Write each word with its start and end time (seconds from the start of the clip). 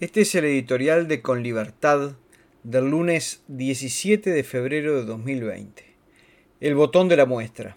Este 0.00 0.20
es 0.20 0.32
el 0.36 0.44
editorial 0.44 1.08
de 1.08 1.22
Con 1.22 1.42
Libertad 1.42 2.12
del 2.62 2.88
lunes 2.88 3.42
17 3.48 4.30
de 4.30 4.44
febrero 4.44 4.94
de 4.94 5.04
2020. 5.04 5.84
El 6.60 6.76
botón 6.76 7.08
de 7.08 7.16
la 7.16 7.26
muestra. 7.26 7.76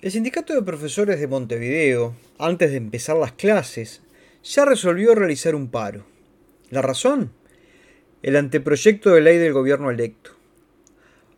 El 0.00 0.12
sindicato 0.12 0.54
de 0.54 0.62
profesores 0.62 1.18
de 1.18 1.26
Montevideo, 1.26 2.14
antes 2.38 2.70
de 2.70 2.76
empezar 2.76 3.16
las 3.16 3.32
clases, 3.32 4.02
ya 4.44 4.64
resolvió 4.64 5.16
realizar 5.16 5.56
un 5.56 5.68
paro. 5.68 6.06
¿La 6.70 6.80
razón? 6.80 7.32
El 8.22 8.36
anteproyecto 8.36 9.10
de 9.10 9.20
ley 9.20 9.38
del 9.38 9.52
gobierno 9.52 9.90
electo. 9.90 10.36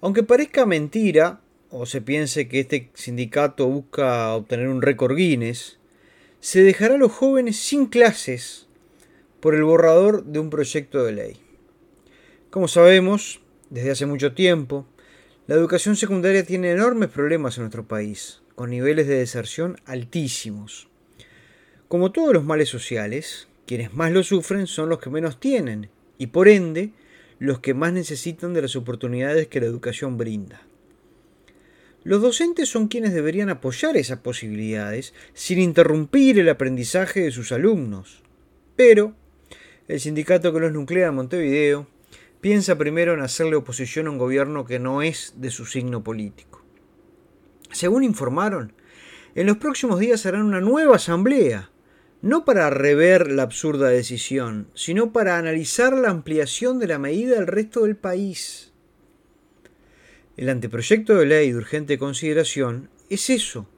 Aunque 0.03 0.23
parezca 0.23 0.67
mentira, 0.67 1.41
o 1.71 1.87
se 1.87 2.03
piense 2.03 2.47
que 2.47 2.61
este 2.61 2.91
sindicato 2.93 3.69
busca 3.69 4.35
obtener 4.35 4.69
un 4.69 4.83
récord 4.83 5.17
Guinness, 5.17 5.79
se 6.41 6.63
dejará 6.63 6.97
a 6.97 6.99
los 6.99 7.13
jóvenes 7.13 7.57
sin 7.57 7.87
clases 7.87 8.69
por 9.43 9.57
el 9.57 9.65
borrador 9.65 10.25
de 10.25 10.39
un 10.39 10.51
proyecto 10.51 11.03
de 11.03 11.11
ley. 11.11 11.37
Como 12.49 12.69
sabemos, 12.69 13.41
desde 13.71 13.91
hace 13.91 14.07
mucho 14.07 14.35
tiempo, 14.35 14.87
la 15.49 15.57
educación 15.57 15.97
secundaria 15.97 16.47
tiene 16.47 16.71
enormes 16.71 17.09
problemas 17.09 17.57
en 17.57 17.65
nuestro 17.65 17.89
país, 17.89 18.41
con 18.55 18.71
niveles 18.71 19.09
de 19.09 19.17
deserción 19.17 19.81
altísimos. 19.85 20.89
Como 21.89 22.13
todos 22.13 22.33
los 22.33 22.45
males 22.45 22.69
sociales, 22.69 23.49
quienes 23.67 23.93
más 23.93 24.13
lo 24.13 24.23
sufren 24.23 24.69
son 24.69 24.89
los 24.89 25.01
que 25.01 25.11
menos 25.11 25.41
tienen, 25.41 25.91
y 26.19 26.29
por 26.29 26.47
ende, 26.47 26.93
los 27.41 27.59
que 27.59 27.75
más 27.75 27.93
necesitan 27.93 28.55
de 28.55 28.63
las 28.63 28.77
oportunidades 28.77 29.49
que 29.49 29.59
la 29.59 29.67
educación 29.67 30.19
brinda. 30.19 30.63
Los 32.05 32.23
docentes 32.23 32.69
son 32.69 32.87
quienes 32.87 33.13
deberían 33.13 33.51
apoyar 33.51 33.97
esas 33.97 34.21
posibilidades 34.21 35.15
sin 35.35 35.59
interrumpir 35.59 36.39
el 36.39 36.49
aprendizaje 36.49 37.23
de 37.23 37.33
sus 37.33 37.51
alumnos. 37.51 38.23
Pero, 38.77 39.17
el 39.89 40.01
sindicato 40.01 40.53
que 40.53 40.61
los 40.61 40.73
nuclea 40.73 41.09
en 41.09 41.15
Montevideo 41.15 41.87
piensa 42.41 42.77
primero 42.77 43.15
en 43.15 43.21
hacerle 43.21 43.57
oposición 43.57 44.07
a 44.07 44.11
un 44.11 44.19
gobierno 44.19 44.65
que 44.65 44.79
no 44.79 45.03
es 45.03 45.35
de 45.37 45.51
su 45.51 45.65
signo 45.65 46.03
político. 46.03 46.63
Según 47.71 48.05
informaron, 48.05 48.75
en 49.35 49.47
los 49.47 49.57
próximos 49.57 49.99
días 49.99 50.27
harán 50.27 50.43
una 50.43 50.61
nueva 50.61 50.97
asamblea, 50.97 51.71
no 52.21 52.45
para 52.45 52.71
rever 52.71 53.33
la 53.33 53.43
absurda 53.43 53.89
decisión, 53.89 54.69
sino 54.75 55.13
para 55.13 55.39
analizar 55.39 55.97
la 55.97 56.11
ampliación 56.11 56.79
de 56.79 56.87
la 56.87 56.99
medida 56.99 57.39
al 57.39 57.47
resto 57.47 57.83
del 57.83 57.97
país. 57.97 58.73
El 60.37 60.49
anteproyecto 60.49 61.15
de 61.15 61.27
ley 61.27 61.51
de 61.51 61.59
urgente 61.59 61.99
consideración 61.99 62.91
es 63.09 63.31
eso, 63.31 63.69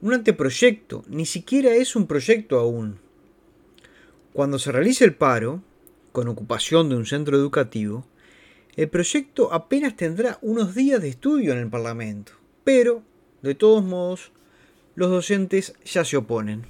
un 0.00 0.12
anteproyecto, 0.12 1.04
ni 1.08 1.24
siquiera 1.24 1.74
es 1.74 1.96
un 1.96 2.06
proyecto 2.06 2.58
aún. 2.58 3.00
Cuando 4.34 4.58
se 4.58 4.72
realice 4.72 5.04
el 5.04 5.14
paro, 5.14 5.62
con 6.10 6.26
ocupación 6.26 6.88
de 6.88 6.96
un 6.96 7.06
centro 7.06 7.36
educativo, 7.36 8.04
el 8.74 8.88
proyecto 8.88 9.52
apenas 9.52 9.94
tendrá 9.94 10.40
unos 10.42 10.74
días 10.74 11.00
de 11.00 11.08
estudio 11.08 11.52
en 11.52 11.60
el 11.60 11.70
Parlamento, 11.70 12.32
pero, 12.64 13.04
de 13.42 13.54
todos 13.54 13.84
modos, 13.84 14.32
los 14.96 15.08
docentes 15.08 15.74
ya 15.84 16.04
se 16.04 16.16
oponen. 16.16 16.66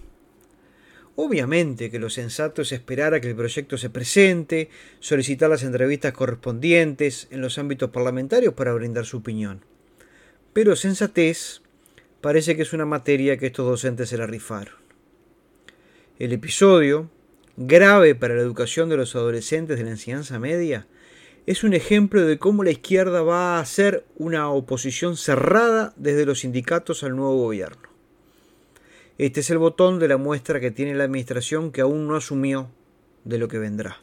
Obviamente 1.17 1.91
que 1.91 1.99
lo 1.99 2.11
sensato 2.11 2.61
es 2.61 2.71
esperar 2.73 3.15
a 3.15 3.21
que 3.23 3.31
el 3.31 3.37
proyecto 3.37 3.79
se 3.79 3.89
presente, 3.89 4.69
solicitar 5.01 5.49
las 5.49 5.63
entrevistas 5.63 6.13
correspondientes 6.13 7.29
en 7.31 7.41
los 7.41 7.57
ámbitos 7.57 7.89
parlamentarios 7.89 8.53
para 8.53 8.75
brindar 8.75 9.07
su 9.07 9.17
opinión. 9.17 9.65
Pero 10.53 10.77
sensatez 10.77 11.63
parece 12.21 12.57
que 12.57 12.63
es 12.63 12.75
una 12.75 12.85
materia 12.85 13.39
que 13.39 13.47
estos 13.47 13.65
docentes 13.67 14.11
se 14.11 14.19
la 14.19 14.27
rifaron. 14.27 14.75
El 16.19 16.35
episodio, 16.35 17.11
grave 17.57 18.15
para 18.15 18.35
la 18.35 18.43
educación 18.43 18.89
de 18.89 18.97
los 18.97 19.15
adolescentes 19.15 19.79
de 19.79 19.85
la 19.85 19.91
enseñanza 19.91 20.39
media, 20.39 20.87
es 21.47 21.63
un 21.63 21.75
ejemplo 21.75 22.25
de 22.25 22.39
cómo 22.39 22.65
la 22.65 22.71
izquierda 22.71 23.23
va 23.23 23.57
a 23.57 23.61
hacer 23.61 24.05
una 24.17 24.49
oposición 24.51 25.17
cerrada 25.17 25.93
desde 25.97 26.25
los 26.25 26.41
sindicatos 26.41 27.05
al 27.05 27.17
nuevo 27.17 27.37
gobierno. 27.37 27.83
Este 29.19 29.41
es 29.41 29.51
el 29.51 29.59
botón 29.59 29.99
de 29.99 30.09
la 30.09 30.17
muestra 30.17 30.59
que 30.59 30.71
tiene 30.71 30.95
la 30.95 31.05
administración 31.05 31.71
que 31.71 31.83
aún 31.83 32.09
no 32.09 32.17
asumió 32.17 32.71
de 33.25 33.37
lo 33.39 33.49
que 33.49 33.59
vendrá. 33.59 33.99